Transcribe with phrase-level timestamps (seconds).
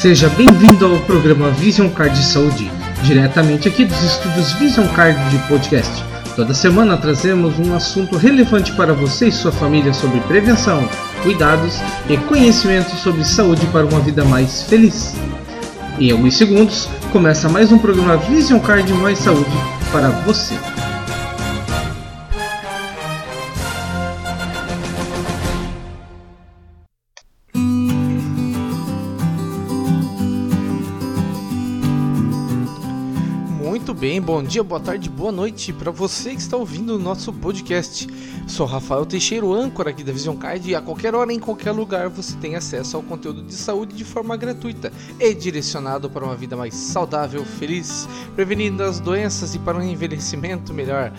[0.00, 2.70] Seja bem-vindo ao programa Vision Card de Saúde,
[3.02, 6.04] diretamente aqui dos estúdios Vision Card de Podcast.
[6.36, 10.86] Toda semana trazemos um assunto relevante para você e sua família sobre prevenção,
[11.22, 11.80] cuidados
[12.10, 15.14] e conhecimento sobre saúde para uma vida mais feliz.
[15.98, 19.50] Em alguns segundos, começa mais um programa Vision Card Mais Saúde
[19.90, 20.54] para você.
[33.76, 37.30] Muito bem, bom dia, boa tarde, boa noite para você que está ouvindo o nosso
[37.30, 38.08] podcast.
[38.48, 42.08] Sou Rafael Teixeira, âncora aqui da Vision Card e a qualquer hora, em qualquer lugar,
[42.08, 44.90] você tem acesso ao conteúdo de saúde de forma gratuita
[45.20, 50.72] e direcionado para uma vida mais saudável, feliz, prevenindo as doenças e para um envelhecimento
[50.72, 51.12] melhor.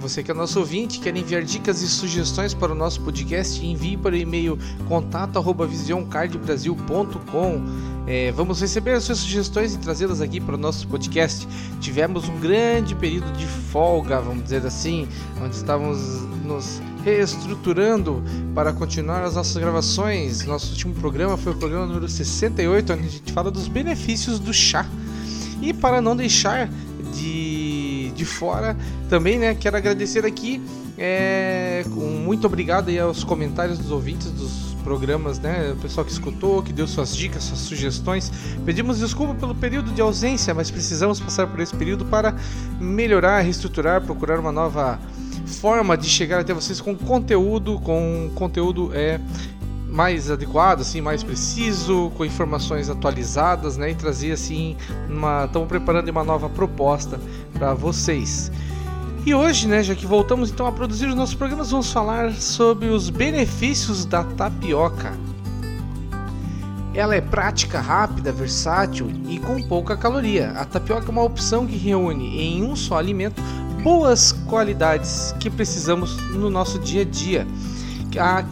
[0.00, 3.98] Você que é nosso ouvinte, quer enviar dicas e sugestões para o nosso podcast, envie
[3.98, 4.58] para o e-mail
[4.88, 7.62] contato@visioncardbrasil.com.
[8.06, 11.46] É, vamos receber as suas sugestões e trazê-las aqui para o nosso podcast.
[11.80, 15.06] Tivemos um grande período de folga, vamos dizer assim,
[15.38, 16.00] onde estávamos
[16.44, 18.22] nos reestruturando
[18.54, 20.46] para continuar as nossas gravações.
[20.46, 24.54] Nosso último programa foi o programa número 68, onde a gente fala dos benefícios do
[24.54, 24.86] chá.
[25.60, 26.70] E para não deixar
[27.14, 27.59] de,
[28.20, 28.76] de fora,
[29.08, 30.62] também né, quero agradecer aqui,
[30.98, 35.72] é, muito obrigado aí aos comentários dos ouvintes dos programas, né?
[35.72, 38.30] O pessoal que escutou, que deu suas dicas, suas sugestões.
[38.66, 42.34] Pedimos desculpa pelo período de ausência, mas precisamos passar por esse período para
[42.78, 44.98] melhorar, reestruturar, procurar uma nova
[45.46, 49.18] forma de chegar até vocês com conteúdo, com conteúdo é
[49.90, 53.90] mais adequado, assim, mais preciso, com informações atualizadas, né?
[53.90, 54.76] E trazer assim
[55.08, 57.20] uma, estamos preparando uma nova proposta
[57.52, 58.50] para vocês.
[59.26, 62.88] E hoje, né, já que voltamos então a produzir os nossos programas, vamos falar sobre
[62.88, 65.12] os benefícios da tapioca.
[66.94, 70.52] Ela é prática, rápida, versátil e com pouca caloria.
[70.52, 73.42] A tapioca é uma opção que reúne em um só alimento
[73.82, 77.46] boas qualidades que precisamos no nosso dia a dia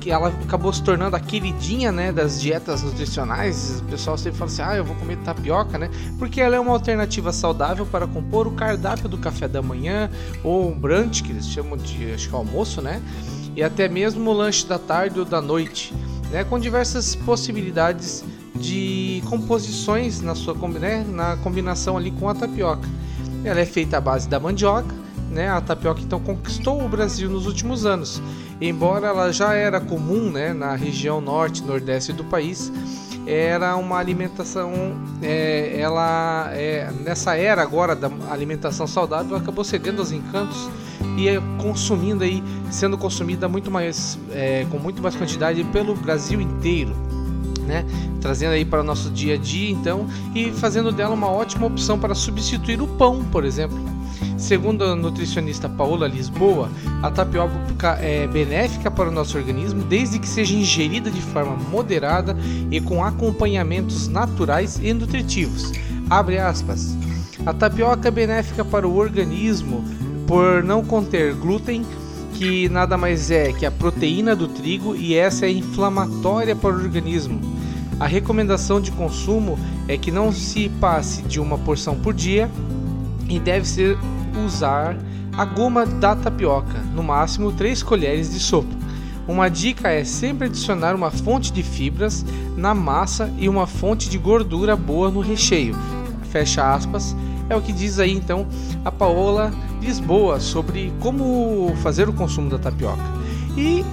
[0.00, 3.80] que ela acabou se tornando a queridinha né, das dietas nutricionais.
[3.80, 5.90] O pessoal sempre fala assim: ah, eu vou comer tapioca, né?
[6.18, 10.10] Porque ela é uma alternativa saudável para compor o cardápio do café da manhã
[10.44, 13.00] ou um brunch, que eles chamam de acho que é almoço, né?
[13.54, 15.94] E até mesmo o lanche da tarde ou da noite,
[16.30, 16.44] né?
[16.44, 18.22] Com diversas possibilidades
[18.54, 22.88] de composições na sua né, na combinação ali com a tapioca.
[23.44, 24.94] Ela é feita à base da mandioca,
[25.30, 25.48] né?
[25.48, 28.20] A tapioca então conquistou o Brasil nos últimos anos
[28.60, 32.72] embora ela já era comum né, na região norte e nordeste do país,
[33.26, 34.72] era uma alimentação,
[35.20, 40.70] é, ela é, nessa era agora da alimentação saudável acabou cedendo aos encantos
[41.16, 46.40] e é consumindo aí, sendo consumida muito mais, é, com muito mais quantidade pelo Brasil
[46.40, 46.94] inteiro.
[47.66, 47.84] Né?
[48.20, 51.98] Trazendo aí para o nosso dia a dia, então, e fazendo dela uma ótima opção
[51.98, 53.95] para substituir o pão, por exemplo.
[54.36, 56.68] Segundo a nutricionista Paola Lisboa,
[57.02, 62.36] a tapioca é benéfica para o nosso organismo desde que seja ingerida de forma moderada
[62.70, 65.72] e com acompanhamentos naturais e nutritivos.
[66.10, 66.94] Abre aspas.
[67.46, 69.82] A tapioca é benéfica para o organismo
[70.26, 71.84] por não conter glúten,
[72.34, 76.78] que nada mais é que a proteína do trigo e essa é inflamatória para o
[76.78, 77.40] organismo.
[77.98, 79.58] A recomendação de consumo
[79.88, 82.50] é que não se passe de uma porção por dia
[83.28, 83.96] e deve ser
[84.40, 84.96] usar
[85.36, 88.74] a goma da tapioca, no máximo 3 colheres de sopa.
[89.28, 92.24] Uma dica é sempre adicionar uma fonte de fibras
[92.56, 95.76] na massa e uma fonte de gordura boa no recheio.
[96.30, 97.14] Fecha aspas.
[97.48, 98.46] É o que diz aí então
[98.84, 103.02] a Paola Lisboa sobre como fazer o consumo da tapioca.
[103.56, 103.84] E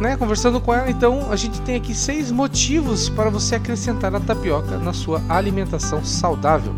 [0.00, 4.20] né, conversando com ela, então a gente tem aqui seis motivos para você acrescentar a
[4.20, 6.74] tapioca na sua alimentação saudável.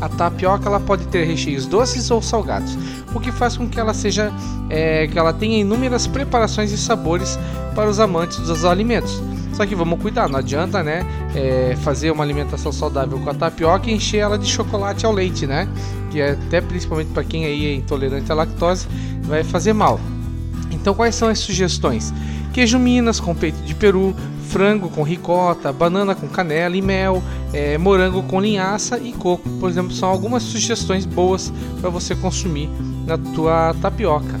[0.00, 2.76] A tapioca ela pode ter recheios doces ou salgados,
[3.14, 4.32] o que faz com que ela seja
[4.68, 7.38] é, que ela tenha inúmeras preparações e sabores
[7.74, 9.22] para os amantes dos alimentos.
[9.52, 11.04] Só que vamos cuidar, não adianta, né,
[11.34, 15.46] é, fazer uma alimentação saudável com a tapioca e encher ela de chocolate ao leite,
[15.46, 15.68] né?
[16.10, 18.88] Que é até principalmente para quem aí é intolerante à lactose
[19.22, 20.00] vai fazer mal.
[20.70, 22.12] Então quais são as sugestões?
[22.54, 24.14] Queijo Minas com peito de peru,
[24.48, 29.68] frango com ricota, banana com canela e mel, é, morango com linhaça e coco, por
[29.68, 32.68] exemplo, são algumas sugestões boas para você consumir
[33.06, 34.38] na tua tapioca.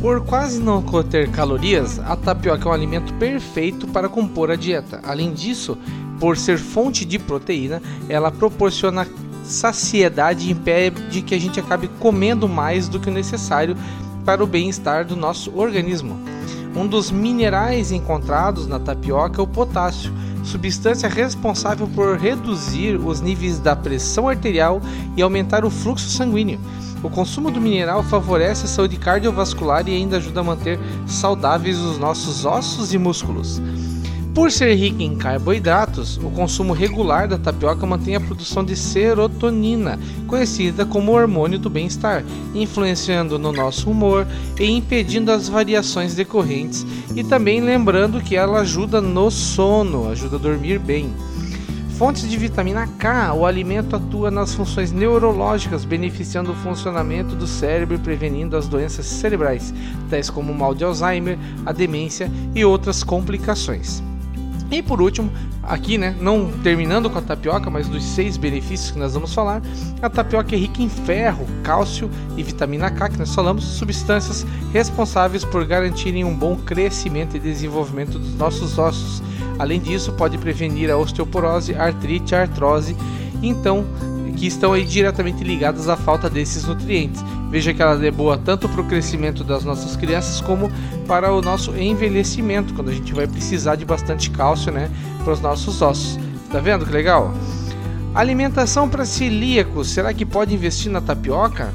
[0.00, 5.00] Por quase não conter calorias, a tapioca é um alimento perfeito para compor a dieta.
[5.02, 5.76] Além disso,
[6.20, 9.06] por ser fonte de proteína, ela proporciona
[9.42, 13.76] saciedade e impede que a gente acabe comendo mais do que o necessário
[14.24, 16.20] para o bem-estar do nosso organismo.
[16.76, 20.12] Um dos minerais encontrados na tapioca é o potássio,
[20.44, 24.80] substância responsável por reduzir os níveis da pressão arterial
[25.16, 26.60] e aumentar o fluxo sanguíneo.
[27.02, 31.98] O consumo do mineral favorece a saúde cardiovascular e ainda ajuda a manter saudáveis os
[31.98, 33.60] nossos ossos e músculos.
[34.38, 39.98] Por ser rica em carboidratos, o consumo regular da tapioca mantém a produção de serotonina,
[40.28, 42.24] conhecida como hormônio do bem-estar,
[42.54, 46.86] influenciando no nosso humor e impedindo as variações decorrentes,
[47.16, 51.12] e também lembrando que ela ajuda no sono, ajuda a dormir bem.
[51.98, 57.96] Fontes de vitamina K, o alimento atua nas funções neurológicas, beneficiando o funcionamento do cérebro
[57.96, 59.74] e prevenindo as doenças cerebrais,
[60.08, 61.36] tais como o mal de Alzheimer,
[61.66, 64.00] a demência e outras complicações.
[64.70, 65.30] E por último,
[65.62, 69.62] aqui, né, não terminando com a tapioca, mas dos seis benefícios que nós vamos falar,
[70.02, 75.44] a tapioca é rica em ferro, cálcio e vitamina K, que nós falamos, substâncias responsáveis
[75.44, 79.22] por garantirem um bom crescimento e desenvolvimento dos nossos ossos.
[79.58, 82.94] Além disso, pode prevenir a osteoporose, artrite, artrose.
[83.42, 83.84] Então,
[84.38, 87.22] que estão aí diretamente ligadas à falta desses nutrientes.
[87.50, 90.70] Veja que ela é boa tanto para o crescimento das nossas crianças como
[91.08, 94.90] para o nosso envelhecimento, quando a gente vai precisar de bastante cálcio, né,
[95.24, 96.18] para os nossos ossos.
[96.52, 97.32] Tá vendo que legal?
[98.14, 101.72] Alimentação para celíacos, será que pode investir na tapioca?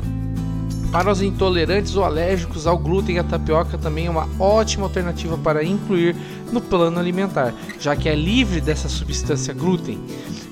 [0.91, 5.63] Para os intolerantes ou alérgicos ao glúten, a tapioca também é uma ótima alternativa para
[5.63, 6.15] incluir
[6.51, 9.99] no plano alimentar, já que é livre dessa substância glúten.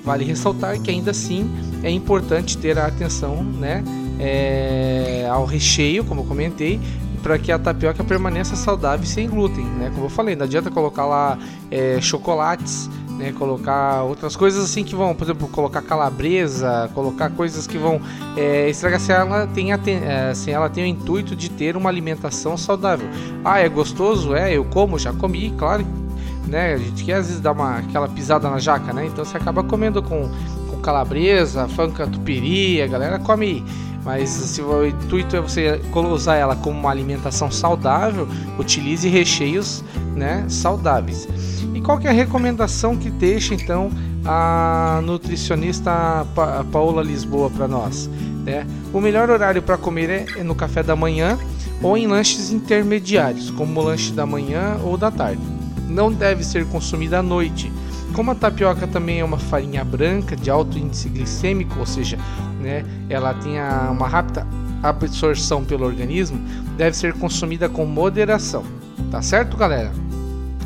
[0.04, 1.48] Vale ressaltar que ainda assim
[1.83, 3.83] é importante ter a atenção né,
[4.19, 6.80] é, ao recheio, como eu comentei,
[7.21, 9.91] para que a tapioca permaneça saudável e sem glúten, né?
[9.94, 11.38] Como eu falei, não adianta colocar lá
[11.69, 12.89] é, chocolates,
[13.21, 13.31] né?
[13.31, 18.01] Colocar outras coisas assim que vão, por exemplo, colocar calabresa, colocar coisas que vão
[18.35, 22.57] é, estragar se ela tem é, se ela tem o intuito de ter uma alimentação
[22.57, 23.07] saudável.
[23.45, 24.35] Ah, é gostoso?
[24.35, 25.85] É, eu como, já comi, claro,
[26.47, 26.73] né?
[26.73, 29.06] A gente quer às vezes dar uma aquela pisada na jaca, né?
[29.06, 30.29] Então você acaba comendo com,
[30.69, 33.63] com calabresa, fanca tupiri, a galera come
[34.03, 38.27] mas se o intuito é você usar ela como uma alimentação saudável,
[38.57, 39.83] utilize recheios
[40.15, 41.27] né, saudáveis.
[41.74, 43.92] E qual que é a recomendação que deixa então
[44.25, 48.09] a nutricionista pa Paola Lisboa para nós?
[48.44, 48.65] Né?
[48.92, 51.38] O melhor horário para comer é no café da manhã
[51.81, 55.42] ou em lanches intermediários, como o lanche da manhã ou da tarde.
[55.88, 57.71] Não deve ser consumida à noite.
[58.13, 62.18] Como a tapioca também é uma farinha branca de alto índice glicêmico, ou seja,
[62.61, 63.53] né, ela tem
[63.89, 64.47] uma rápida
[64.81, 66.39] absorção pelo organismo,
[66.77, 68.63] deve ser consumida com moderação.
[69.09, 69.91] Tá certo, galera?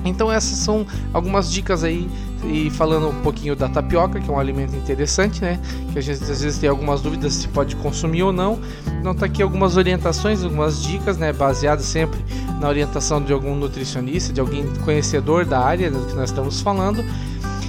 [0.04, 2.08] Então essas são algumas dicas aí
[2.44, 5.60] e falando um pouquinho da tapioca, que é um alimento interessante, né?
[5.92, 8.60] Que a gente às vezes tem algumas dúvidas se pode consumir ou não.
[9.00, 11.34] Então tá aqui algumas orientações, algumas dicas, né?
[11.34, 12.20] Baseadas sempre
[12.62, 17.04] na orientação de algum nutricionista, de alguém conhecedor da área do que nós estamos falando.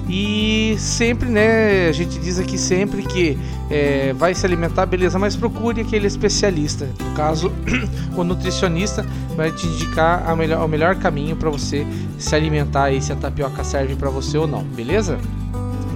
[0.09, 3.37] E sempre, né, a gente diz aqui sempre que
[3.69, 6.89] é, vai se alimentar, beleza, mas procure aquele especialista.
[7.01, 7.53] No caso,
[8.17, 9.05] o nutricionista
[9.37, 11.85] vai te indicar a melhor, o melhor caminho para você
[12.19, 15.19] se alimentar e se a tapioca serve para você ou não, beleza?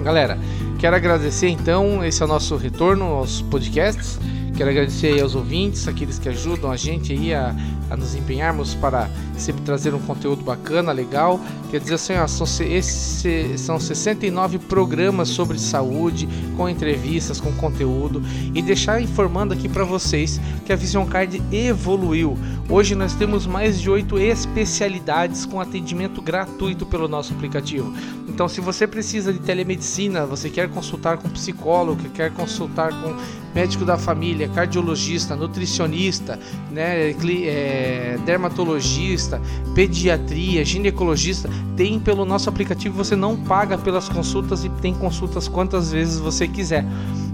[0.03, 0.37] Galera,
[0.77, 4.19] quero agradecer então, esse é o nosso retorno aos podcasts.
[4.57, 7.55] Quero agradecer aos ouvintes, aqueles que ajudam a gente aí a,
[7.89, 9.09] a nos empenharmos para
[9.41, 11.39] sempre trazer um conteúdo bacana, legal.
[11.69, 18.21] Quer dizer assim, ó, são, esse, são 69 programas sobre saúde, com entrevistas, com conteúdo.
[18.53, 22.37] E deixar informando aqui para vocês que a Vision Card evoluiu.
[22.69, 27.93] Hoje nós temos mais de oito especialidades com atendimento gratuito pelo nosso aplicativo.
[28.29, 33.15] Então, se você precisa de telemedicina, você quer consultar com psicólogo, quer consultar com
[33.53, 36.39] médico da família, cardiologista, nutricionista,
[36.71, 39.30] né, é, dermatologista,
[39.75, 41.47] pediatria, ginecologista,
[41.77, 46.47] tem pelo nosso aplicativo, você não paga pelas consultas e tem consultas quantas vezes você
[46.47, 46.83] quiser.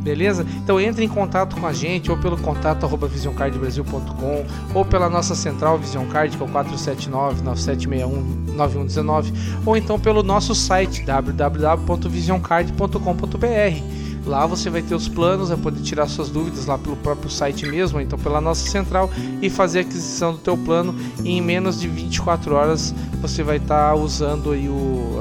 [0.02, 0.46] Beleza?
[0.64, 5.36] Então entre em contato com a gente ou pelo contato arroba visioncardbrasil.com ou pela nossa
[5.36, 9.34] central Visioncard que é o 479 9761 9119
[9.66, 13.98] ou então pelo nosso site www.visioncard.com.br
[14.28, 17.66] Lá você vai ter os planos, vai poder tirar suas dúvidas lá pelo próprio site
[17.66, 19.10] mesmo, então pela nossa central
[19.42, 20.94] e fazer a aquisição do teu plano
[21.24, 25.18] e em menos de 24 horas você vai estar tá usando aí o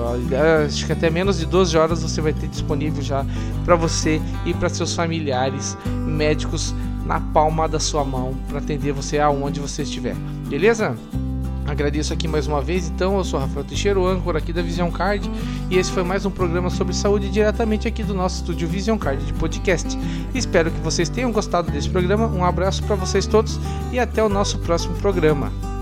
[0.66, 3.24] acho que até menos de 12 horas você vai ter disponível já
[3.64, 9.18] para você e para seus familiares médicos na palma da sua mão para atender você
[9.18, 10.16] aonde você estiver.
[10.48, 10.96] Beleza?
[11.66, 14.90] Agradeço aqui mais uma vez, então, eu sou Rafael Teixeira, o âncora aqui da Vision
[14.90, 15.28] Card,
[15.68, 19.24] e esse foi mais um programa sobre saúde diretamente aqui do nosso estúdio Vision Card
[19.24, 19.98] de podcast.
[20.32, 23.58] Espero que vocês tenham gostado desse programa, um abraço para vocês todos
[23.92, 25.75] e até o nosso próximo programa.